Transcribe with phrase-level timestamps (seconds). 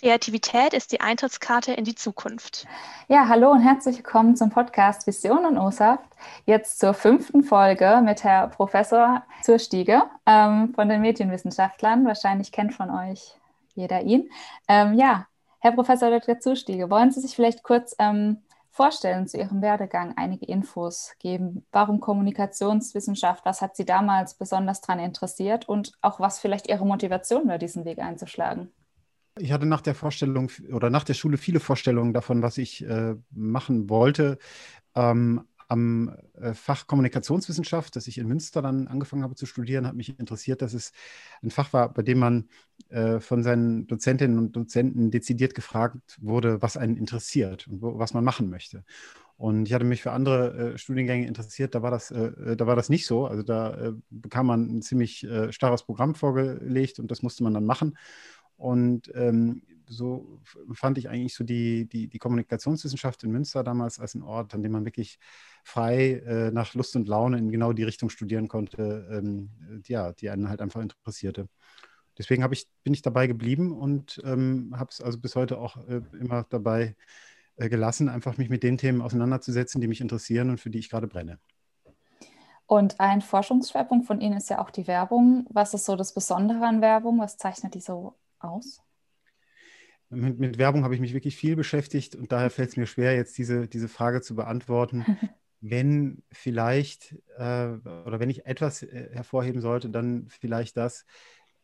[0.00, 2.66] Kreativität ist die Eintrittskarte in die Zukunft.
[3.08, 6.08] Ja, hallo und herzlich willkommen zum Podcast Vision und O-Saft.
[6.46, 12.06] Jetzt zur fünften Folge mit Herr Professor Zurstiege ähm, von den Medienwissenschaftlern.
[12.06, 13.34] Wahrscheinlich kennt von euch
[13.74, 14.30] jeder ihn.
[14.68, 15.26] Ähm, ja,
[15.58, 16.40] Herr Professor Dr.
[16.40, 18.38] Zustiege, wollen Sie sich vielleicht kurz ähm,
[18.70, 21.66] vorstellen zu Ihrem Werdegang, einige Infos geben?
[21.72, 23.44] Warum Kommunikationswissenschaft?
[23.44, 27.84] Was hat Sie damals besonders daran interessiert und auch was vielleicht Ihre Motivation war, diesen
[27.84, 28.72] Weg einzuschlagen?
[29.40, 33.16] Ich hatte nach der Vorstellung oder nach der Schule viele Vorstellungen davon, was ich äh,
[33.30, 34.38] machen wollte.
[34.94, 39.94] Ähm, am äh, Fach Kommunikationswissenschaft, das ich in Münster dann angefangen habe zu studieren, hat
[39.94, 40.92] mich interessiert, dass es
[41.42, 42.48] ein Fach war, bei dem man
[42.88, 48.14] äh, von seinen Dozentinnen und Dozenten dezidiert gefragt wurde, was einen interessiert und wo, was
[48.14, 48.84] man machen möchte.
[49.36, 52.66] Und ich hatte mich für andere äh, Studiengänge interessiert, da war das, äh, äh da
[52.66, 53.26] war das nicht so.
[53.26, 57.54] Also da äh, bekam man ein ziemlich äh, starres Programm vorgelegt und das musste man
[57.54, 57.96] dann machen.
[58.60, 60.38] Und ähm, so
[60.74, 64.62] fand ich eigentlich so die, die, die, Kommunikationswissenschaft in Münster damals als ein Ort, an
[64.62, 65.18] dem man wirklich
[65.64, 69.48] frei äh, nach Lust und Laune in genau die Richtung studieren konnte, ähm,
[69.86, 71.48] die, ja, die einen halt einfach interessierte.
[72.18, 76.02] Deswegen ich, bin ich dabei geblieben und ähm, habe es also bis heute auch äh,
[76.20, 76.94] immer dabei
[77.56, 80.90] äh, gelassen, einfach mich mit den Themen auseinanderzusetzen, die mich interessieren und für die ich
[80.90, 81.38] gerade brenne.
[82.66, 85.46] Und ein Forschungsschwerpunkt von Ihnen ist ja auch die Werbung.
[85.50, 87.18] Was ist so das Besondere an Werbung?
[87.18, 88.80] Was zeichnet die so aus?
[90.10, 93.14] Mit, mit Werbung habe ich mich wirklich viel beschäftigt und daher fällt es mir schwer,
[93.14, 95.04] jetzt diese, diese Frage zu beantworten.
[95.60, 97.68] wenn vielleicht äh,
[98.04, 101.04] oder wenn ich etwas äh, hervorheben sollte, dann vielleicht das.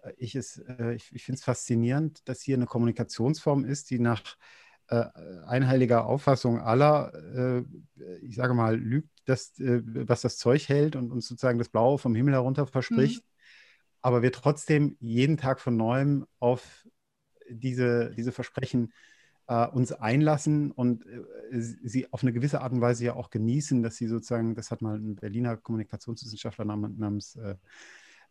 [0.03, 4.37] Äh, ich, äh, ich, ich finde es faszinierend, dass hier eine Kommunikationsform ist, die nach
[4.89, 5.07] äh,
[5.47, 7.65] einheiliger Auffassung aller, äh,
[8.23, 12.15] ich sage mal, lügt, dass, was das Zeug hält und uns sozusagen das Blaue vom
[12.15, 13.25] Himmel herunter verspricht.
[13.25, 13.36] Mhm
[14.07, 16.87] aber wir trotzdem jeden Tag von neuem auf
[17.51, 18.93] diese, diese Versprechen
[19.49, 23.83] äh, uns einlassen und äh, sie auf eine gewisse Art und Weise ja auch genießen,
[23.83, 27.57] dass sie sozusagen, das hat mal ein Berliner Kommunikationswissenschaftler namens äh,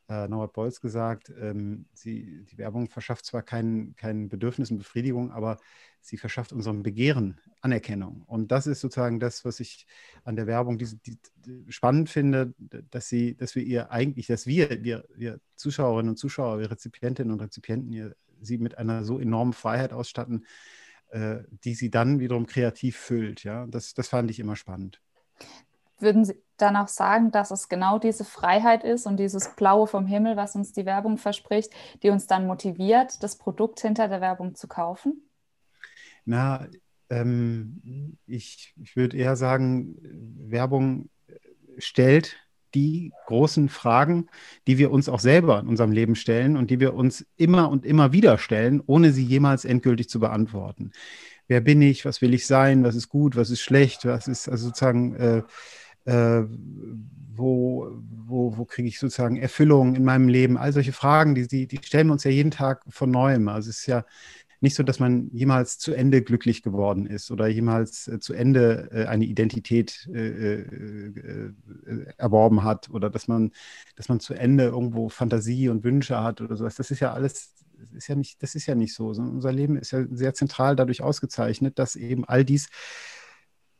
[0.07, 5.31] äh, Norbert Bolz gesagt, ähm, sie, die Werbung verschafft zwar kein, kein Bedürfnis und Befriedigung,
[5.31, 5.57] aber
[5.99, 8.23] sie verschafft unserem Begehren Anerkennung.
[8.27, 9.87] Und das ist sozusagen das, was ich
[10.23, 12.53] an der Werbung die, die, die spannend finde,
[12.91, 17.33] dass sie, dass wir ihr eigentlich, dass wir, wir, wir Zuschauerinnen und Zuschauer, wir Rezipientinnen
[17.33, 20.45] und Rezipienten, ihr, sie mit einer so enormen Freiheit ausstatten,
[21.09, 23.43] äh, die sie dann wiederum kreativ füllt.
[23.43, 25.01] Ja, das, das fand ich immer spannend.
[25.99, 30.05] Würden Sie dann auch sagen, dass es genau diese Freiheit ist und dieses Blaue vom
[30.05, 31.71] Himmel, was uns die Werbung verspricht,
[32.03, 35.21] die uns dann motiviert, das Produkt hinter der Werbung zu kaufen?
[36.25, 36.67] Na,
[37.09, 41.09] ähm, ich, ich würde eher sagen, Werbung
[41.77, 42.37] stellt
[42.73, 44.27] die großen Fragen,
[44.67, 47.85] die wir uns auch selber in unserem Leben stellen und die wir uns immer und
[47.85, 50.91] immer wieder stellen, ohne sie jemals endgültig zu beantworten.
[51.47, 52.05] Wer bin ich?
[52.05, 52.83] Was will ich sein?
[52.83, 53.35] Was ist gut?
[53.35, 54.05] Was ist schlecht?
[54.05, 55.43] Was ist also sozusagen äh,
[56.05, 56.43] äh,
[57.37, 60.57] wo, wo, wo kriege ich sozusagen Erfüllung in meinem Leben?
[60.57, 63.47] All solche Fragen, die, die, die stellen wir uns ja jeden Tag von neuem.
[63.49, 64.05] Also es ist ja
[64.61, 68.89] nicht so, dass man jemals zu Ende glücklich geworden ist oder jemals äh, zu Ende
[68.91, 70.63] äh, eine Identität äh,
[72.17, 73.51] erworben hat oder dass man,
[73.95, 76.75] dass man zu Ende irgendwo Fantasie und Wünsche hat oder sowas.
[76.75, 77.53] Das ist ja alles,
[77.93, 79.09] ist ja nicht, das ist ja nicht so.
[79.09, 82.69] Unser Leben ist ja sehr zentral dadurch ausgezeichnet, dass eben all dies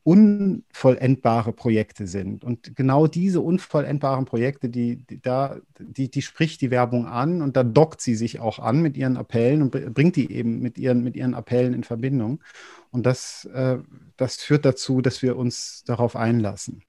[0.06, 2.44] unvollendbare Projekte sind.
[2.44, 7.58] Und genau diese unvollendbaren Projekte, die, die, da, die, die spricht die Werbung an und
[7.58, 11.04] da dockt sie sich auch an mit ihren Appellen und bringt die eben mit ihren,
[11.04, 12.40] mit ihren Appellen in Verbindung.
[12.92, 13.80] Und das, äh,
[14.16, 16.84] das führt dazu, dass wir uns darauf einlassen.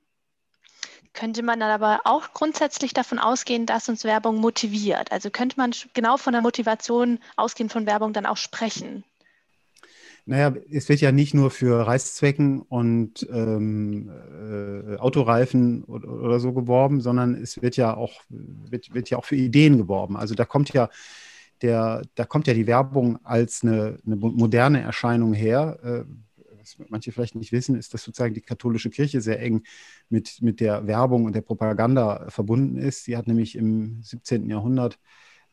[1.14, 5.10] Könnte man dann aber auch grundsätzlich davon ausgehen, dass uns Werbung motiviert?
[5.10, 9.04] Also könnte man genau von der Motivation ausgehend von Werbung dann auch sprechen?
[10.28, 16.52] Naja, es wird ja nicht nur für Reißzwecken und ähm, äh, Autoreifen oder, oder, so
[16.52, 20.16] geworben, sondern es wird ja auch, wird, wird ja auch für Ideen geworben.
[20.16, 20.90] Also da kommt ja
[21.62, 25.78] der, da kommt ja die Werbung als eine, eine moderne Erscheinung her.
[25.84, 26.04] Äh,
[26.58, 29.62] was manche vielleicht nicht wissen, ist, dass sozusagen die katholische Kirche sehr eng
[30.08, 33.04] mit, mit der Werbung und der Propaganda verbunden ist.
[33.04, 34.50] Sie hat nämlich im 17.
[34.50, 34.98] Jahrhundert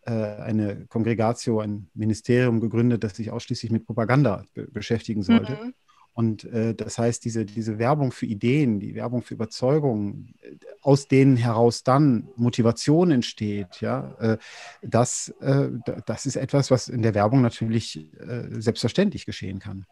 [0.05, 5.53] eine Kongregatio, ein Ministerium gegründet, das sich ausschließlich mit Propaganda be beschäftigen sollte.
[5.53, 5.73] Mhm.
[6.13, 11.07] Und äh, das heißt, diese, diese Werbung für Ideen, die Werbung für Überzeugungen, äh, aus
[11.07, 14.37] denen heraus dann Motivation entsteht, ja, äh,
[14.83, 15.69] das, äh,
[16.05, 19.85] das ist etwas, was in der Werbung natürlich äh, selbstverständlich geschehen kann.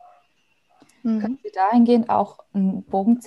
[1.01, 1.19] Mhm.
[1.19, 3.19] Können Sie dahingehend auch einen Bogen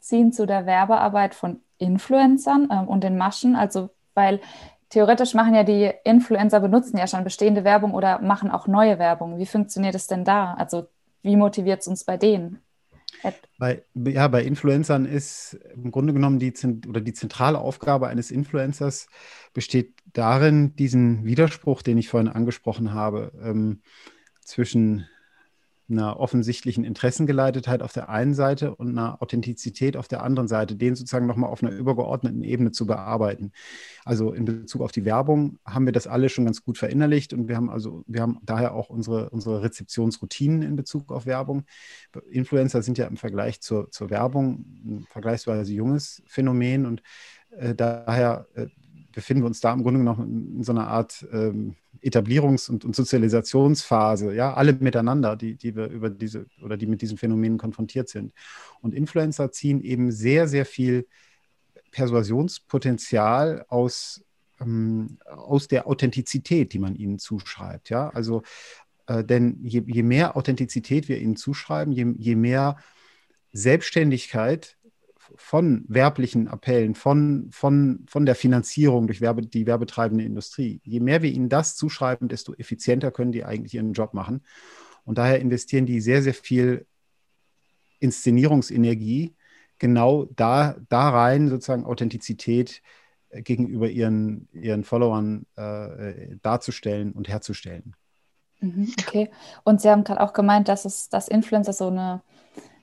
[0.00, 3.54] ziehen zu der Werbearbeit von Influencern ähm, und den Maschen?
[3.54, 4.40] Also, weil
[4.92, 9.38] theoretisch machen ja die Influencer, benutzen ja schon bestehende Werbung oder machen auch neue Werbung.
[9.38, 10.52] Wie funktioniert es denn da?
[10.54, 10.86] Also
[11.22, 12.60] wie motiviert es uns bei denen?
[13.58, 16.52] Bei, ja, bei Influencern ist im Grunde genommen die,
[16.88, 19.06] oder die zentrale Aufgabe eines Influencers
[19.54, 23.80] besteht darin, diesen Widerspruch, den ich vorhin angesprochen habe, ähm,
[24.40, 25.06] zwischen
[25.92, 30.94] einer offensichtlichen Interessengeleitetheit auf der einen Seite und einer Authentizität auf der anderen Seite, den
[30.94, 33.52] sozusagen nochmal auf einer übergeordneten Ebene zu bearbeiten.
[34.04, 37.48] Also in Bezug auf die Werbung haben wir das alle schon ganz gut verinnerlicht und
[37.48, 41.64] wir haben also, wir haben daher auch unsere, unsere Rezeptionsroutinen in Bezug auf Werbung.
[42.30, 47.02] Influencer sind ja im Vergleich zur, zur Werbung ein vergleichsweise junges Phänomen und
[47.50, 48.66] äh, daher äh,
[49.12, 52.96] befinden wir uns da im Grunde genommen in so einer Art ähm, Etablierungs- und, und,
[52.96, 58.08] Sozialisationsphase, ja, alle miteinander, die, die wir über diese oder die mit diesen Phänomenen konfrontiert
[58.08, 58.32] sind.
[58.80, 61.06] Und Influencer ziehen eben sehr, sehr viel
[61.92, 64.24] Persuasionspotenzial aus,
[64.60, 67.90] ähm, aus der Authentizität, die man ihnen zuschreibt.
[67.90, 68.42] Ja, also,
[69.06, 72.76] äh, denn je, je, mehr Authentizität wir ihnen zuschreiben, je, je mehr
[73.52, 74.76] Selbstständigkeit
[75.36, 80.80] von werblichen Appellen, von, von, von der Finanzierung durch Werbe, die werbetreibende Industrie.
[80.84, 84.44] Je mehr wir ihnen das zuschreiben, desto effizienter können die eigentlich ihren Job machen.
[85.04, 86.86] Und daher investieren die sehr, sehr viel
[87.98, 89.34] Inszenierungsenergie
[89.78, 92.82] genau da, da rein, sozusagen Authentizität
[93.30, 97.94] äh, gegenüber ihren, ihren Followern äh, darzustellen und herzustellen.
[98.60, 99.30] Mhm, okay.
[99.64, 102.22] Und Sie haben gerade auch gemeint, dass es, dass Influencer so eine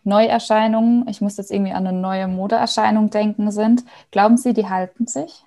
[0.10, 3.86] Neuerscheinungen, ich muss jetzt irgendwie an eine neue Modeerscheinung denken, sind.
[4.12, 5.46] Glauben Sie, die halten sich?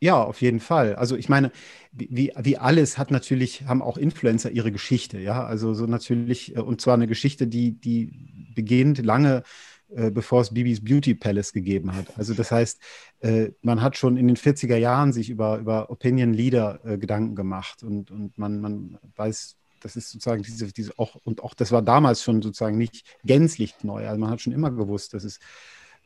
[0.00, 0.96] Ja, auf jeden Fall.
[0.96, 1.52] Also ich meine,
[1.92, 5.44] wie, wie alles hat natürlich, haben auch Influencer ihre Geschichte, ja.
[5.44, 8.10] Also so natürlich, äh, und zwar eine Geschichte, die, die
[8.54, 9.42] beginnt lange,
[9.90, 12.06] äh, bevor es Bibis Beauty Palace gegeben hat.
[12.16, 12.80] Also das heißt,
[13.20, 17.82] äh, man hat schon in den 40er Jahren sich über, über Opinion Leader Gedanken gemacht
[17.82, 21.82] und, und man, man weiß das ist sozusagen diese, diese auch, und auch das war
[21.82, 24.06] damals schon sozusagen nicht gänzlich neu.
[24.06, 25.40] Also man hat schon immer gewusst, dass es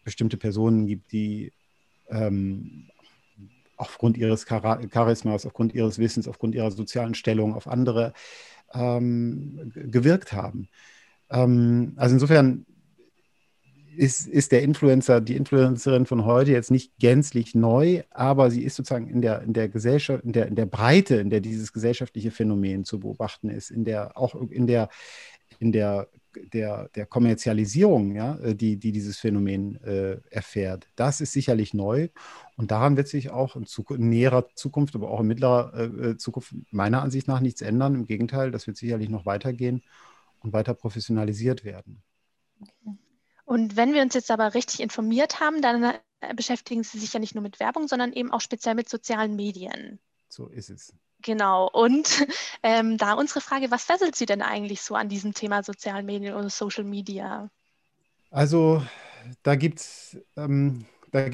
[0.05, 1.53] bestimmte Personen gibt, die
[2.09, 2.89] ähm,
[3.77, 8.13] aufgrund ihres Charismas, aufgrund ihres Wissens, aufgrund ihrer sozialen Stellung auf andere
[8.73, 10.69] ähm, gewirkt haben.
[11.31, 12.67] Ähm, also insofern
[13.97, 18.77] ist, ist der Influencer, die Influencerin von heute jetzt nicht gänzlich neu, aber sie ist
[18.77, 22.31] sozusagen in der, in der Gesellschaft, in der, in der Breite, in der dieses gesellschaftliche
[22.31, 24.89] Phänomen zu beobachten ist, in der, auch in der,
[25.59, 26.09] in der,
[26.53, 30.89] der, der Kommerzialisierung, ja, die, die dieses Phänomen äh, erfährt.
[30.97, 32.09] Das ist sicherlich neu
[32.57, 36.17] und daran wird sich auch in, Zukunft, in näherer Zukunft, aber auch in mittlerer äh,
[36.17, 37.95] Zukunft meiner Ansicht nach nichts ändern.
[37.95, 39.83] Im Gegenteil, das wird sicherlich noch weitergehen
[40.41, 42.03] und weiter professionalisiert werden.
[42.61, 43.04] Okay.
[43.45, 45.83] Und wenn wir uns jetzt aber richtig informiert haben, dann
[46.21, 49.37] äh, beschäftigen Sie sich ja nicht nur mit Werbung, sondern eben auch speziell mit sozialen
[49.37, 49.99] Medien.
[50.29, 50.95] So ist es.
[51.21, 51.69] Genau.
[51.71, 52.27] Und
[52.63, 56.35] ähm, da unsere Frage, was fesselt Sie denn eigentlich so an diesem Thema sozialen Medien
[56.35, 57.51] oder Social Media?
[58.31, 58.83] Also
[59.43, 60.87] da gibt es ähm,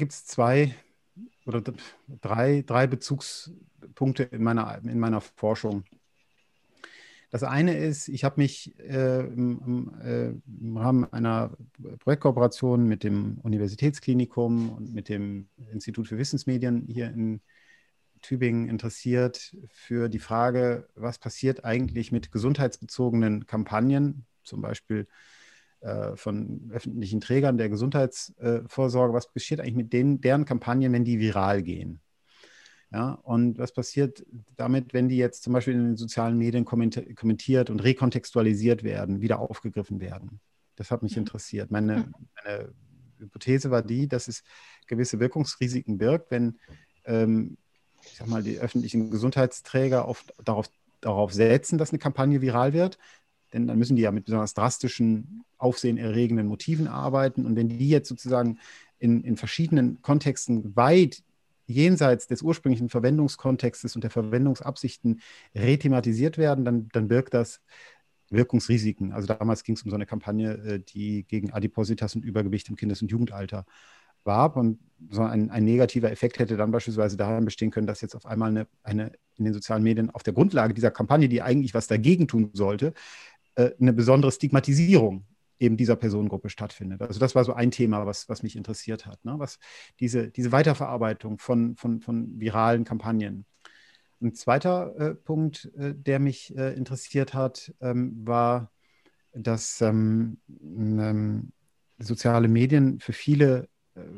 [0.09, 0.75] zwei
[1.45, 1.63] oder
[2.21, 5.83] drei, drei Bezugspunkte in meiner, in meiner Forschung.
[7.31, 11.55] Das eine ist, ich habe mich äh, im, äh, im, Rahmen einer
[11.99, 17.39] Projektkooperation mit dem Universitätsklinikum und mit dem Institut für Wissensmedien hier in
[18.21, 25.07] Tübingen interessiert für die Frage, was passiert eigentlich mit gesundheitsbezogenen Kampagnen, zum Beispiel
[25.79, 31.19] äh, von öffentlichen Trägern der Gesundheitsvorsorge, was passiert eigentlich mit denen, deren Kampagnen, wenn die
[31.19, 32.01] viral gehen?
[32.91, 34.25] Ja, und was passiert
[34.57, 39.39] damit, wenn die jetzt zum Beispiel in den sozialen Medien kommentiert und rekontextualisiert werden, wieder
[39.39, 40.41] aufgegriffen werden?
[40.75, 41.21] Das hat mich mhm.
[41.21, 41.71] interessiert.
[41.71, 42.13] Meine, mhm.
[42.43, 42.73] meine,
[43.19, 44.43] Hypothese war die, dass es
[44.87, 46.59] gewisse Wirkungsrisiken birgt, wenn
[47.05, 47.57] ähm,
[48.03, 50.69] ich sag mal, die öffentlichen Gesundheitsträger oft darauf,
[51.01, 52.97] darauf setzen, dass eine Kampagne viral wird.
[53.53, 57.45] Denn dann müssen die ja mit besonders drastischen, aufsehenerregenden Motiven arbeiten.
[57.45, 58.59] Und wenn die jetzt sozusagen
[58.97, 61.23] in, in verschiedenen Kontexten weit
[61.71, 65.21] jenseits des ursprünglichen Verwendungskontextes und der Verwendungsabsichten
[65.55, 67.61] rethematisiert werden, dann, dann birgt das
[68.29, 69.11] Wirkungsrisiken.
[69.11, 72.75] Also damals ging es um so eine Kampagne, äh, die gegen Adipositas und Übergewicht im
[72.75, 73.65] Kindes- und Jugendalter
[74.23, 74.55] warb.
[74.55, 78.25] Und so ein, ein, negativer Effekt hätte dann beispielsweise darin bestehen können, dass jetzt auf
[78.25, 81.87] einmal eine, eine in den sozialen Medien auf der Grundlage dieser Kampagne, die eigentlich was
[81.87, 82.93] dagegen tun sollte,
[83.55, 85.25] äh, eine besondere Stigmatisierung
[85.61, 87.01] eben dieser Personengruppe stattfindet.
[87.01, 89.35] Also das war so ein Thema, was, was mich interessiert hat, ne?
[89.37, 89.59] was
[89.99, 93.45] diese, diese Weiterverarbeitung von, von, von viralen Kampagnen.
[94.21, 98.71] Ein zweiter äh, Punkt, äh, der mich äh, interessiert hat, ähm, war,
[99.33, 101.51] dass ähm, ähm,
[101.99, 103.69] soziale Medien für viele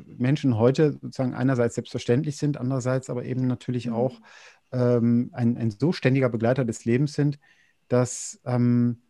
[0.06, 3.94] Menschen heute sozusagen einerseits selbstverständlich sind, andererseits aber eben natürlich mhm.
[3.94, 4.22] auch
[4.72, 7.40] ähm, ein, ein so ständiger Begleiter des Lebens sind,
[7.88, 9.02] dass, ähm,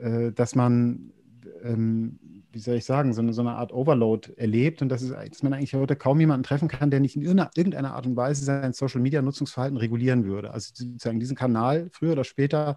[0.00, 1.12] äh, dass man,
[1.62, 2.18] ähm,
[2.52, 5.42] wie soll ich sagen, so eine, so eine Art Overload erlebt und dass, es, dass
[5.42, 8.72] man eigentlich heute kaum jemanden treffen kann, der nicht in irgendeiner Art und Weise sein
[8.72, 10.52] Social-Media-Nutzungsverhalten regulieren würde.
[10.52, 12.76] Also sozusagen diesen Kanal früher oder später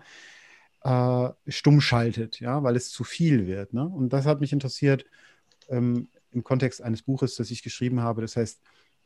[0.83, 3.73] äh, stumm schaltet, ja, weil es zu viel wird.
[3.73, 3.87] Ne?
[3.87, 5.05] Und das hat mich interessiert
[5.69, 8.21] ähm, im Kontext eines Buches, das ich geschrieben habe.
[8.21, 8.61] Das heißt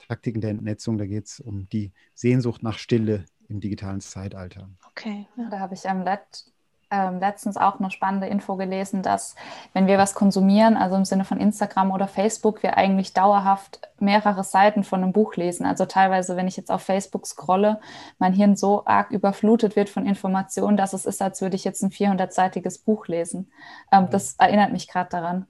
[0.08, 0.98] Taktiken der Entnetzung.
[0.98, 4.70] Da geht es um die Sehnsucht nach Stille im digitalen Zeitalter.
[4.90, 5.50] Okay, ja.
[5.50, 6.46] da habe ich am Let
[6.96, 9.36] ähm, letztens auch eine spannende Info gelesen, dass
[9.74, 14.44] wenn wir was konsumieren, also im Sinne von Instagram oder Facebook, wir eigentlich dauerhaft mehrere
[14.44, 15.66] Seiten von einem Buch lesen.
[15.66, 17.80] Also teilweise, wenn ich jetzt auf Facebook scrolle,
[18.20, 21.82] mein Hirn so arg überflutet wird von Informationen, dass es ist, als würde ich jetzt
[21.84, 23.52] ein 400-seitiges Buch lesen.
[23.92, 25.48] Ähm, das erinnert mich gerade daran.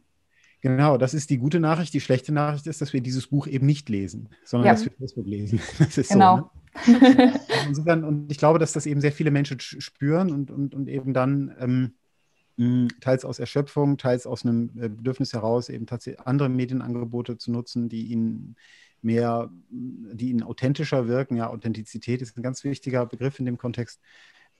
[0.61, 1.93] Genau, das ist die gute Nachricht.
[1.93, 4.73] Die schlechte Nachricht ist, dass wir dieses Buch eben nicht lesen, sondern ja.
[4.73, 5.61] dass wir Facebook lesen.
[5.77, 6.37] Das ist genau.
[6.37, 6.41] so.
[6.41, 6.49] Ne?
[7.67, 11.13] Insofern, und ich glaube, dass das eben sehr viele Menschen spüren und, und, und eben
[11.13, 11.55] dann
[12.57, 17.51] ähm, teils aus Erschöpfung, teils aus einem äh, Bedürfnis heraus, eben tatsächlich andere Medienangebote zu
[17.51, 18.55] nutzen, die ihnen
[19.01, 21.37] mehr, die ihnen authentischer wirken.
[21.37, 24.01] Ja, Authentizität ist ein ganz wichtiger Begriff in dem Kontext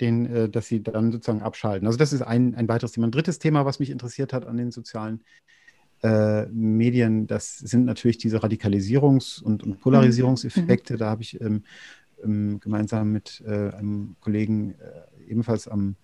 [0.01, 1.87] den, äh, dass sie dann sozusagen abschalten.
[1.87, 3.07] Also das ist ein, ein weiteres Thema.
[3.07, 5.23] Ein drittes Thema, was mich interessiert hat an den sozialen
[6.03, 10.95] äh, Medien, das sind natürlich diese Radikalisierungs- und, und Polarisierungseffekte.
[10.95, 10.97] Mhm.
[10.97, 11.63] Da habe ich ähm,
[12.21, 15.95] gemeinsam mit äh, einem Kollegen äh, ebenfalls am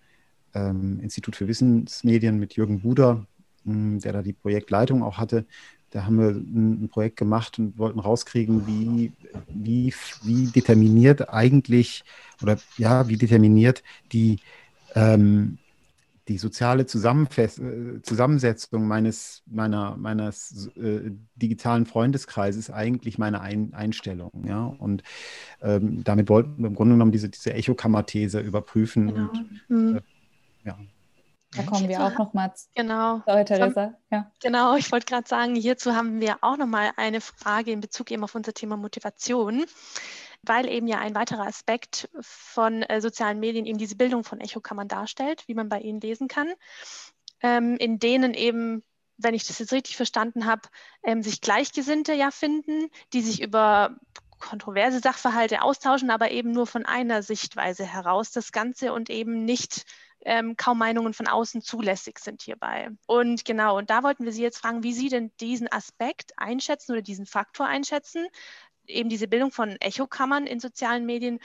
[0.54, 3.26] ähm, Institut für Wissensmedien mit Jürgen Buder,
[3.66, 5.46] hm, der da die Projektleitung auch hatte,
[5.92, 9.12] da haben wir ein, ein, Projekt gemacht und wollten rauskriegen, wie,
[9.50, 12.04] wie, wie determiniert eigentlich
[12.42, 14.40] oder ja, wie determiniert die
[14.96, 15.58] ähm,
[16.28, 24.46] die soziale äh, Zusammensetzung meines, meiner, meines äh, digitalen Freundeskreises eigentlich meine Ein Einstellung.
[24.48, 24.66] Ja?
[24.66, 25.04] Und
[25.62, 29.08] ähm, damit wollten wir im Grunde genommen diese, diese Echokammer-These überprüfen.
[29.08, 29.30] Genau.
[29.30, 29.96] Und, mhm.
[29.98, 30.02] äh,
[30.64, 30.78] ja.
[31.54, 32.54] Da kommen wir auch nochmal.
[32.76, 33.22] Genau.
[33.26, 33.94] Sorry, Theresa.
[34.10, 34.32] Ja.
[34.42, 38.24] Genau, ich wollte gerade sagen, hierzu haben wir auch nochmal eine Frage in Bezug eben
[38.24, 39.66] auf unser Thema Motivation
[40.44, 44.88] weil eben ja ein weiterer Aspekt von äh, sozialen Medien eben diese Bildung von Echokammern
[44.88, 46.54] darstellt, wie man bei ihnen lesen kann,
[47.42, 48.84] ähm, in denen eben
[49.24, 50.64] wenn ich das jetzt richtig verstanden habe,
[51.04, 53.96] ähm, sich Gleichgesinnte ja finden, die sich über
[54.40, 59.86] kontroverse Sachverhalte austauschen, aber eben nur von einer Sichtweise heraus das Ganze und eben nicht
[60.24, 62.90] ähm, kaum Meinungen von außen zulässig sind hierbei.
[63.08, 66.92] Und genau, und da wollten wir Sie jetzt fragen, wie Sie denn diesen Aspekt einschätzen
[66.92, 68.28] oder diesen Faktor einschätzen,
[68.92, 71.40] eben diese Bildung von Echokammern in sozialen Medien,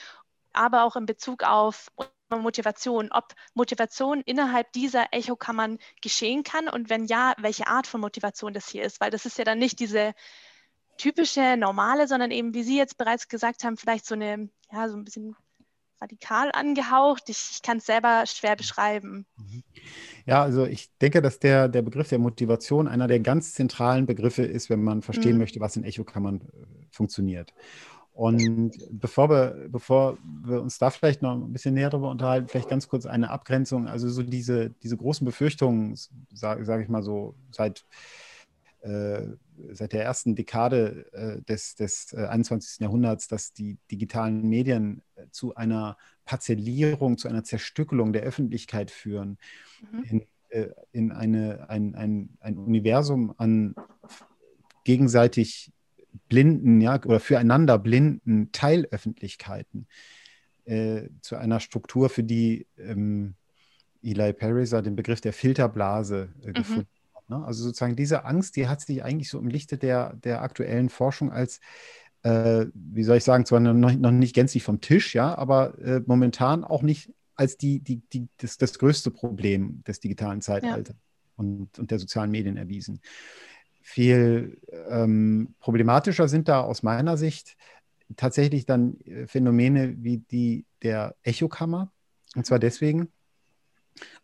[0.52, 1.90] aber auch in Bezug auf
[2.28, 8.52] Motivation, ob Motivation innerhalb dieser Echokammern geschehen kann und wenn ja, welche Art von Motivation
[8.52, 10.14] das hier ist, weil das ist ja dann nicht diese
[10.96, 14.96] typische normale, sondern eben, wie Sie jetzt bereits gesagt haben, vielleicht so eine, ja, so
[14.96, 15.36] ein bisschen
[16.00, 17.24] radikal angehaucht.
[17.28, 19.26] Ich, ich kann es selber schwer beschreiben.
[19.36, 19.62] Mhm.
[20.26, 24.42] Ja, also ich denke, dass der, der Begriff der Motivation einer der ganz zentralen Begriffe
[24.42, 25.38] ist, wenn man verstehen mhm.
[25.38, 27.52] möchte, was in Echokammern äh, funktioniert.
[28.16, 32.70] Und bevor wir, bevor wir uns da vielleicht noch ein bisschen näher darüber unterhalten, vielleicht
[32.70, 33.88] ganz kurz eine Abgrenzung.
[33.88, 35.98] Also so diese, diese großen Befürchtungen,
[36.32, 37.84] sage sag ich mal so, seit
[39.72, 42.80] seit der ersten Dekade äh, des, des 21.
[42.80, 49.38] Äh, Jahrhunderts, dass die digitalen Medien zu einer Parzellierung, zu einer Zerstückelung der Öffentlichkeit führen,
[49.92, 50.26] mhm.
[50.50, 53.74] in, in eine, ein, ein, ein Universum an
[54.84, 55.72] gegenseitig
[56.28, 59.86] blinden, ja, oder füreinander blinden Teilöffentlichkeiten
[60.64, 63.34] äh, zu einer Struktur, für die ähm,
[64.02, 66.52] Eli Pariser den Begriff der Filterblase äh, mhm.
[66.52, 66.95] gefunden
[67.28, 67.45] Ne?
[67.45, 71.33] Also sozusagen diese Angst, die hat sich eigentlich so im Lichte der, der aktuellen Forschung
[71.33, 71.61] als,
[72.23, 76.02] äh, wie soll ich sagen, zwar noch, noch nicht gänzlich vom Tisch, ja, aber äh,
[76.06, 81.35] momentan auch nicht als die, die, die, das, das größte Problem des digitalen Zeitalters ja.
[81.37, 83.00] und, und der sozialen Medien erwiesen.
[83.83, 87.56] Viel ähm, problematischer sind da aus meiner Sicht
[88.16, 91.92] tatsächlich dann äh, Phänomene wie die der Echokammer.
[92.35, 93.09] Und zwar deswegen,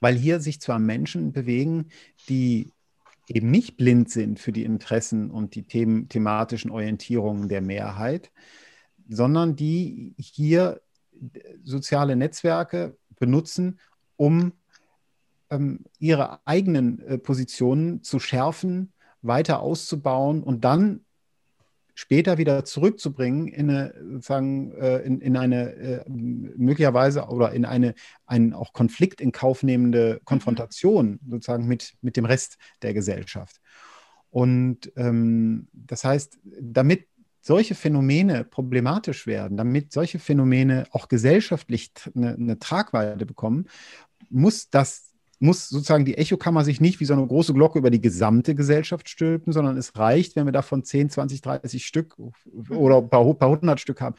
[0.01, 1.89] weil hier sich zwar Menschen bewegen,
[2.29, 2.71] die
[3.29, 8.31] eben nicht blind sind für die Interessen und die them thematischen Orientierungen der Mehrheit,
[9.09, 10.81] sondern die hier
[11.63, 13.79] soziale Netzwerke benutzen,
[14.17, 14.53] um
[15.51, 21.05] ähm, ihre eigenen äh, Positionen zu schärfen, weiter auszubauen und dann
[21.95, 27.95] später wieder zurückzubringen in eine, sozusagen, äh, in, in eine äh, möglicherweise oder in eine
[28.27, 30.25] einen auch Konflikt in Kauf nehmende mhm.
[30.25, 33.61] Konfrontation sozusagen mit, mit dem Rest der Gesellschaft.
[34.31, 37.07] Und ähm, das heißt, damit
[37.43, 43.67] solche Phänomene problematisch werden, damit solche Phänomene auch gesellschaftlich eine, eine Tragweite bekommen,
[44.31, 45.12] muss das
[45.43, 49.09] muss sozusagen die Echokammer sich nicht wie so eine große Glocke über die gesamte Gesellschaft
[49.09, 52.17] stülpen, sondern es reicht, wenn wir davon 10, 20, 30 Stück
[52.71, 54.15] oder ein paar, paar hundert Stück haben.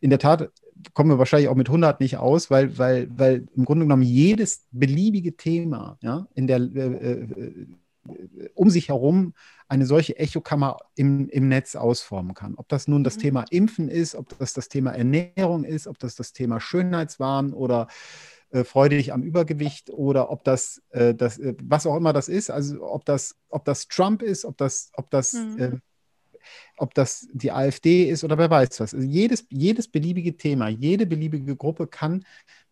[0.00, 0.50] In der Tat
[0.92, 4.66] kommen wir wahrscheinlich auch mit 100 nicht aus, weil, weil, weil im Grunde genommen jedes
[4.72, 7.66] beliebige Thema ja, in der, äh, äh,
[8.54, 9.32] um sich herum
[9.68, 12.54] eine solche Echokammer im, im Netz ausformen kann.
[12.56, 13.20] Ob das nun das mhm.
[13.20, 17.86] Thema Impfen ist, ob das das Thema Ernährung ist, ob das das Thema Schönheitswahn oder
[18.54, 22.50] äh, freudig am Übergewicht oder ob das, äh, das äh, was auch immer das ist,
[22.50, 25.58] also ob das, ob das Trump ist, ob das, ob das, mhm.
[25.58, 25.70] äh,
[26.76, 28.94] ob das die AfD ist oder wer weiß was.
[28.94, 32.24] Also jedes, jedes beliebige Thema, jede beliebige Gruppe kann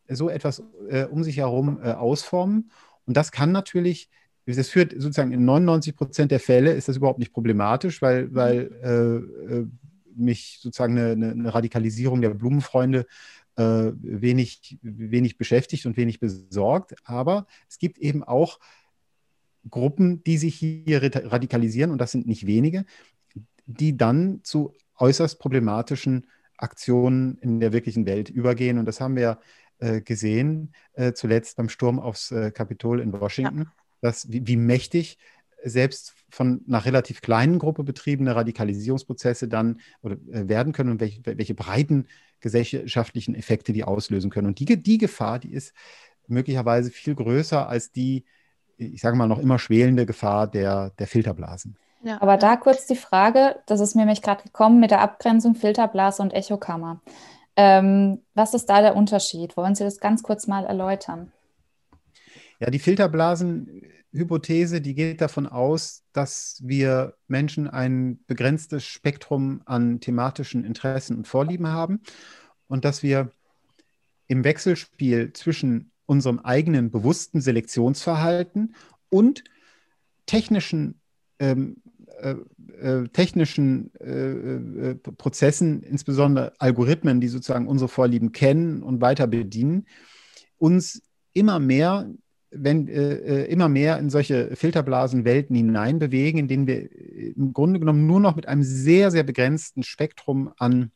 [0.08, 2.70] so etwas äh, um sich herum äh, ausformen.
[3.04, 4.08] Und das kann natürlich,
[4.46, 8.34] das führt sozusagen in 99 Prozent der Fälle ist das überhaupt nicht problematisch, weil, mhm.
[8.36, 9.68] weil
[10.14, 13.06] mich sozusagen eine, eine Radikalisierung der Blumenfreunde
[13.56, 16.94] äh, wenig, wenig beschäftigt und wenig besorgt.
[17.04, 18.58] Aber es gibt eben auch
[19.70, 22.84] Gruppen, die sich hier radikalisieren, und das sind nicht wenige,
[23.66, 28.78] die dann zu äußerst problematischen Aktionen in der wirklichen Welt übergehen.
[28.78, 29.38] Und das haben wir
[29.78, 33.72] äh, gesehen, äh, zuletzt beim Sturm aufs äh, Kapitol in Washington, ja.
[34.00, 35.18] dass, wie, wie mächtig
[35.64, 41.20] selbst von einer relativ kleinen Gruppe betriebene Radikalisierungsprozesse dann oder, äh, werden können und welche,
[41.24, 42.06] welche breiten
[42.40, 44.48] gesellschaftlichen Effekte die auslösen können.
[44.48, 45.72] Und die, die Gefahr, die ist
[46.26, 48.24] möglicherweise viel größer als die,
[48.76, 51.76] ich sage mal, noch immer schwelende Gefahr der, der Filterblasen.
[52.02, 52.20] Ja.
[52.20, 56.20] Aber da kurz die Frage, das ist mir nämlich gerade gekommen mit der Abgrenzung Filterblase
[56.22, 57.00] und Echokammer.
[57.54, 59.56] Ähm, was ist da der Unterschied?
[59.56, 61.32] Wollen Sie das ganz kurz mal erläutern?
[62.62, 70.64] Ja, die Filterblasenhypothese, die geht davon aus, dass wir Menschen ein begrenztes Spektrum an thematischen
[70.64, 72.02] Interessen und Vorlieben haben
[72.68, 73.32] und dass wir
[74.28, 78.76] im Wechselspiel zwischen unserem eigenen bewussten Selektionsverhalten
[79.08, 79.42] und
[80.26, 81.00] technischen
[81.40, 81.82] ähm,
[82.20, 82.36] äh,
[82.80, 89.88] äh, äh, äh, Prozessen, insbesondere Algorithmen, die sozusagen unsere Vorlieben kennen und weiter bedienen,
[90.58, 92.08] uns immer mehr
[92.52, 97.80] wenn äh, äh, immer mehr in solche Filterblasenwelten hineinbewegen, in denen wir äh, im Grunde
[97.80, 100.90] genommen nur noch mit einem sehr, sehr begrenzten Spektrum an,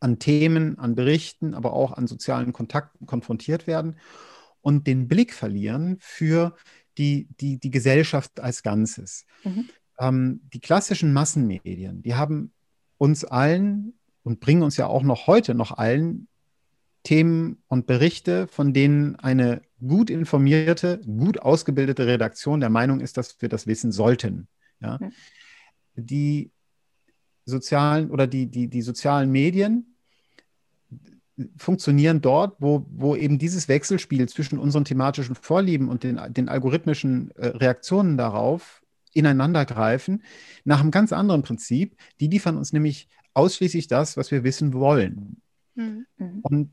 [0.00, 3.96] an Themen, an Berichten, aber auch an sozialen Kontakten konfrontiert werden
[4.62, 6.56] und den Blick verlieren für
[6.98, 9.26] die, die, die Gesellschaft als Ganzes.
[9.44, 9.68] Mhm.
[9.98, 12.52] Ähm, die klassischen Massenmedien, die haben
[12.98, 16.28] uns allen und bringen uns ja auch noch heute noch allen
[17.02, 23.40] Themen und Berichte, von denen eine gut informierte, gut ausgebildete Redaktion der Meinung ist, dass
[23.40, 24.48] wir das wissen sollten.
[24.80, 24.98] Ja?
[25.94, 26.52] Die
[27.44, 29.96] sozialen oder die, die, die sozialen Medien
[31.56, 37.30] funktionieren dort, wo, wo eben dieses Wechselspiel zwischen unseren thematischen Vorlieben und den, den algorithmischen
[37.32, 38.82] äh, Reaktionen darauf
[39.14, 40.22] ineinandergreifen,
[40.64, 41.96] nach einem ganz anderen Prinzip.
[42.20, 45.42] Die liefern uns nämlich ausschließlich das, was wir wissen wollen.
[45.74, 46.06] Mhm.
[46.42, 46.70] Und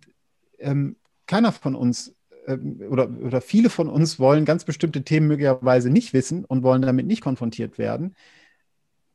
[0.59, 0.95] ähm,
[1.25, 2.15] keiner von uns
[2.47, 6.81] ähm, oder, oder viele von uns wollen ganz bestimmte Themen möglicherweise nicht wissen und wollen
[6.81, 8.15] damit nicht konfrontiert werden.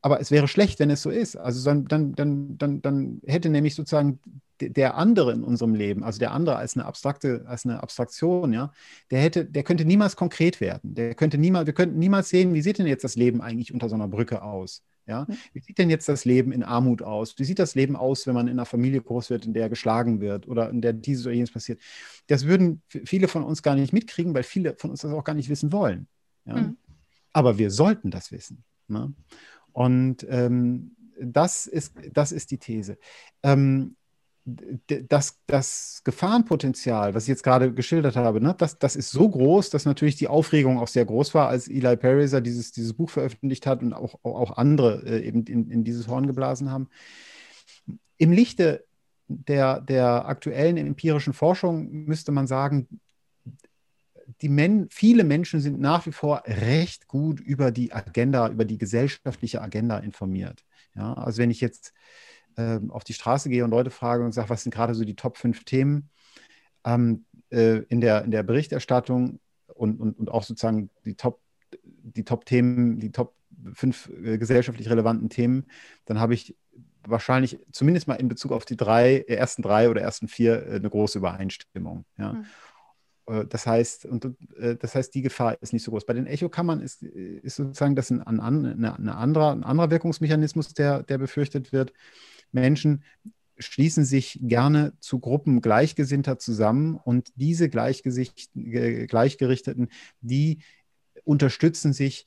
[0.00, 1.36] Aber es wäre schlecht, wenn es so ist.
[1.36, 4.20] Also dann, dann, dann, dann, hätte nämlich sozusagen
[4.60, 8.72] der andere in unserem Leben, also der andere als eine abstrakte, als eine Abstraktion, ja,
[9.10, 10.94] der hätte, der könnte niemals konkret werden.
[10.94, 13.88] Der könnte niemals, wir könnten niemals sehen, wie sieht denn jetzt das Leben eigentlich unter
[13.88, 14.82] so einer Brücke aus?
[15.06, 15.26] Ja?
[15.52, 17.38] Wie sieht denn jetzt das Leben in Armut aus?
[17.38, 20.20] Wie sieht das Leben aus, wenn man in einer Familie groß wird, in der geschlagen
[20.20, 21.80] wird oder in der dieses oder jenes passiert?
[22.26, 25.34] Das würden viele von uns gar nicht mitkriegen, weil viele von uns das auch gar
[25.34, 26.06] nicht wissen wollen.
[26.46, 26.56] Ja?
[26.56, 26.76] Mhm.
[27.32, 28.64] Aber wir sollten das wissen.
[28.88, 29.12] Ne?
[29.72, 32.98] Und ähm, das, ist, das ist die These.
[33.42, 33.96] Ähm,
[34.44, 39.70] das, das Gefahrenpotenzial, was ich jetzt gerade geschildert habe, ne, das, das ist so groß,
[39.70, 43.66] dass natürlich die Aufregung auch sehr groß war, als Eli Pariser dieses, dieses Buch veröffentlicht
[43.66, 46.88] hat und auch, auch andere äh, eben in, in dieses Horn geblasen haben.
[48.18, 48.84] Im Lichte
[49.28, 53.00] der, der aktuellen empirischen Forschung müsste man sagen,
[54.40, 58.78] die Men viele Menschen sind nach wie vor recht gut über die Agenda, über die
[58.78, 60.64] gesellschaftliche Agenda informiert.
[60.94, 61.92] Ja, also wenn ich jetzt
[62.56, 65.16] ähm, auf die Straße gehe und Leute frage und sage, was sind gerade so die
[65.16, 66.10] Top 5 Themen
[66.84, 69.40] ähm, äh, in, der, in der Berichterstattung
[69.74, 71.40] und, und, und auch sozusagen die Top,
[71.82, 73.34] die Top-Themen, die Top
[73.74, 75.66] 5 äh, gesellschaftlich relevanten Themen,
[76.04, 76.56] dann habe ich
[77.06, 80.76] wahrscheinlich zumindest mal in Bezug auf die drei, äh, ersten drei oder ersten vier äh,
[80.76, 82.04] eine große Übereinstimmung.
[82.18, 82.44] Ja.
[83.26, 83.48] Mhm.
[83.48, 86.04] das heißt, und, das heißt, die Gefahr ist nicht so groß.
[86.04, 88.38] Bei den Echokammern ist, ist sozusagen das ein, ein,
[88.84, 91.94] eine anderer, ein anderer Wirkungsmechanismus, der, der befürchtet wird.
[92.54, 93.02] Menschen
[93.58, 99.88] schließen sich gerne zu Gruppen Gleichgesinnter zusammen und diese Gleichgerichteten,
[100.20, 100.58] die
[101.24, 102.26] unterstützen sich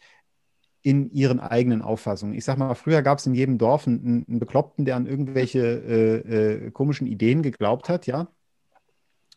[0.82, 2.34] in ihren eigenen Auffassungen.
[2.34, 5.60] Ich sage mal, früher gab es in jedem Dorf einen, einen, Bekloppten, der an irgendwelche
[5.60, 8.30] äh, äh, komischen Ideen geglaubt hat, ja.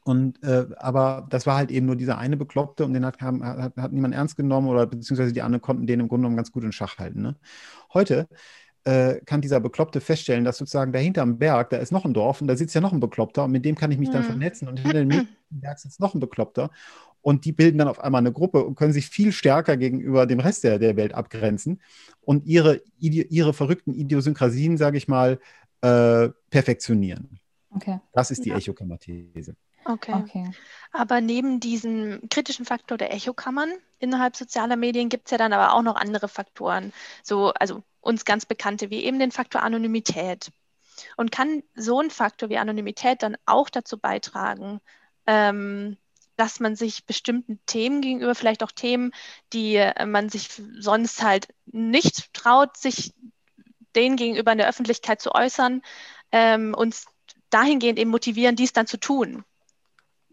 [0.04, 3.76] Und äh, aber das war halt eben nur dieser eine Bekloppte und den hat, hat,
[3.76, 6.64] hat niemand ernst genommen oder beziehungsweise die anderen konnten den im Grunde genommen ganz gut
[6.64, 7.20] in Schach halten.
[7.20, 7.36] Ne?
[7.92, 8.26] Heute
[8.84, 12.40] äh, kann dieser Bekloppte feststellen, dass sozusagen dahinter am Berg, da ist noch ein Dorf
[12.40, 14.14] und da sitzt ja noch ein Bekloppter und mit dem kann ich mich hm.
[14.14, 16.70] dann vernetzen und hinter dem Berg sitzt noch ein Bekloppter
[17.22, 20.40] und die bilden dann auf einmal eine Gruppe und können sich viel stärker gegenüber dem
[20.40, 21.80] Rest der, der Welt abgrenzen
[22.22, 25.38] und ihre, ihre verrückten Idiosynkrasien, sage ich mal,
[25.82, 27.38] äh, perfektionieren.
[27.70, 28.00] Okay.
[28.12, 28.56] Das ist die ja.
[28.56, 29.54] Echokammer-These.
[29.84, 30.14] Okay.
[30.14, 30.50] okay.
[30.92, 35.74] Aber neben diesem kritischen Faktor der Echokammern innerhalb sozialer Medien gibt es ja dann aber
[35.74, 36.92] auch noch andere Faktoren.
[37.22, 40.50] So, also uns ganz bekannte, wie eben den Faktor Anonymität.
[41.16, 44.80] Und kann so ein Faktor wie Anonymität dann auch dazu beitragen,
[45.26, 45.96] ähm,
[46.36, 49.12] dass man sich bestimmten Themen gegenüber, vielleicht auch Themen,
[49.52, 53.14] die äh, man sich sonst halt nicht traut, sich
[53.94, 55.82] denen gegenüber in der Öffentlichkeit zu äußern,
[56.32, 57.06] ähm, uns
[57.50, 59.44] dahingehend eben motivieren, dies dann zu tun.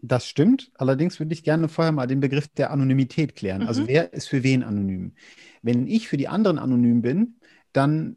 [0.00, 0.70] Das stimmt.
[0.74, 3.62] Allerdings würde ich gerne vorher mal den Begriff der Anonymität klären.
[3.62, 3.88] Also mhm.
[3.88, 5.14] Also wer ist für wen anonym?
[5.62, 7.36] Wenn ich für die anderen anonym bin,
[7.72, 8.16] dann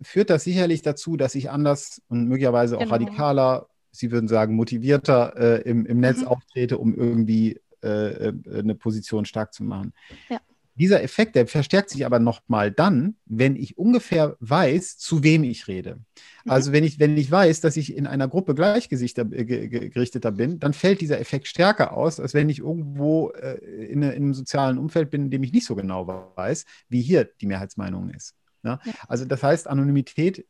[0.00, 2.92] führt das sicherlich dazu, dass ich anders und möglicherweise auch genau.
[2.92, 6.28] radikaler, Sie würden sagen motivierter äh, im, im Netz mhm.
[6.28, 9.94] auftrete, um irgendwie äh, äh eine Position stark zu machen.
[10.28, 10.38] Ja.
[10.78, 15.68] Dieser Effekt, der verstärkt sich aber nochmal dann, wenn ich ungefähr weiß, zu wem ich
[15.68, 15.96] rede.
[16.44, 16.50] Mhm.
[16.50, 21.00] Also wenn ich, wenn ich weiß, dass ich in einer Gruppe gleichgerichteter bin, dann fällt
[21.00, 23.54] dieser Effekt stärker aus, als wenn ich irgendwo äh,
[23.86, 27.24] in, in, einem sozialen Umfeld bin, in dem ich nicht so genau weiß, wie hier
[27.24, 28.34] die Mehrheitsmeinung ist.
[28.62, 28.78] Ja?
[28.84, 28.92] Ja.
[29.08, 30.46] Also das heißt, Anonymität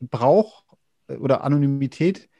[0.00, 0.64] braucht
[1.08, 2.30] äh, oder Anonymität,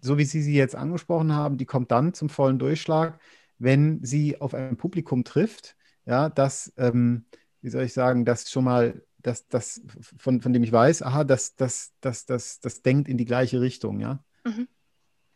[0.00, 3.20] so wie Sie sie jetzt angesprochen haben, die kommt dann zum vollen Durchschlag,
[3.58, 5.76] wenn sie auf ein Publikum trifft,
[6.06, 7.26] ja, das, ähm,
[7.60, 9.82] wie soll ich sagen, das schon mal, das, das,
[10.18, 13.60] von, von dem ich weiß, aha, das, das, das, das, das denkt in die gleiche
[13.60, 14.20] Richtung, ja.
[14.44, 14.68] Mhm.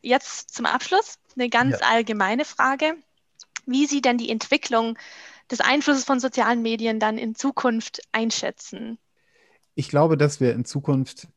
[0.01, 1.87] Jetzt zum Abschluss eine ganz ja.
[1.89, 2.95] allgemeine Frage.
[3.67, 4.97] Wie Sie denn die Entwicklung
[5.51, 8.99] des Einflusses von sozialen Medien dann in Zukunft einschätzen?
[9.75, 11.29] Ich glaube, dass wir in Zukunft,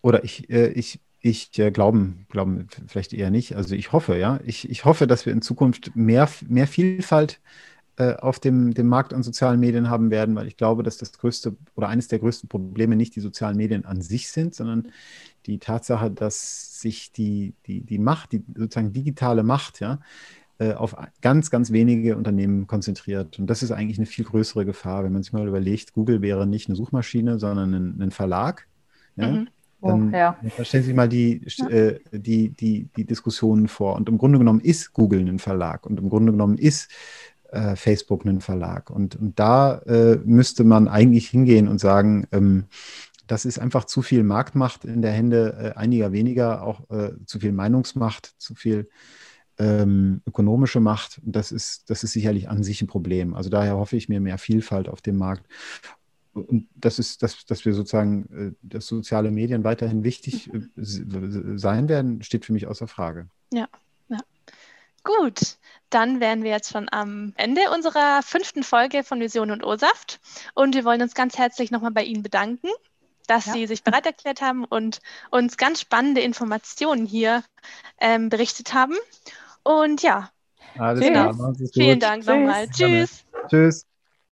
[0.00, 4.40] oder ich, äh, ich, ich äh, glauben, glauben vielleicht eher nicht, also ich hoffe, ja,
[4.44, 7.40] ich, ich hoffe, dass wir in Zukunft mehr, mehr Vielfalt
[7.98, 11.12] äh, auf dem, dem Markt an sozialen Medien haben werden, weil ich glaube, dass das
[11.18, 14.92] größte oder eines der größten Probleme nicht die sozialen Medien an sich sind, sondern
[15.46, 19.98] die Tatsache, dass sich die, die, die Macht, die sozusagen digitale Macht, ja,
[20.58, 23.38] äh, auf ganz, ganz wenige Unternehmen konzentriert.
[23.40, 26.46] Und das ist eigentlich eine viel größere Gefahr, wenn man sich mal überlegt, Google wäre
[26.46, 28.68] nicht eine Suchmaschine, sondern ein, ein Verlag.
[29.16, 29.28] Ja?
[29.28, 29.48] Mhm.
[29.80, 30.36] Dann, oh, ja.
[30.40, 31.68] dann, stellen Sie sich mal die, ja.
[31.68, 33.96] äh, die, die, die Diskussionen vor.
[33.96, 36.90] Und im Grunde genommen ist Google ein Verlag und im Grunde genommen ist
[37.48, 38.90] äh, Facebook einen Verlag.
[38.90, 42.64] Und, und da äh, müsste man eigentlich hingehen und sagen, ähm,
[43.26, 47.38] das ist einfach zu viel Marktmacht in der Hände äh, einiger weniger, auch äh, zu
[47.38, 48.88] viel Meinungsmacht, zu viel
[49.58, 51.20] ähm, ökonomische Macht.
[51.24, 53.34] Das ist, das ist sicherlich an sich ein Problem.
[53.34, 55.46] Also daher hoffe ich mir mehr Vielfalt auf dem Markt.
[56.32, 61.88] Und das ist, dass, dass wir sozusagen, äh, dass soziale Medien weiterhin wichtig äh, sein
[61.88, 63.28] werden, steht für mich außer Frage.
[63.52, 63.68] Ja,
[64.08, 64.18] ja.
[65.04, 65.58] Gut,
[65.90, 70.20] dann wären wir jetzt schon am Ende unserer fünften Folge von Vision und O-Saft.
[70.54, 72.68] Und wir wollen uns ganz herzlich nochmal bei Ihnen bedanken,
[73.26, 73.52] dass ja.
[73.52, 77.42] Sie sich bereit erklärt haben und uns ganz spannende Informationen hier
[78.00, 78.94] ähm, berichtet haben.
[79.62, 80.30] Und ja,
[80.78, 81.54] Alles klar.
[81.72, 82.68] Vielen Dank nochmal.
[82.68, 83.24] Tschüss.
[83.48, 83.86] Tschüss.